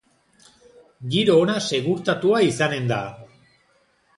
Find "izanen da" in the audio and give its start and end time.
2.49-2.99